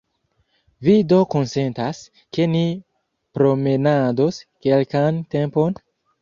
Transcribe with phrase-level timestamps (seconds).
[0.85, 1.99] Vi do konsentas,
[2.37, 2.63] ke ni
[3.41, 5.79] promenados kelkan tempon?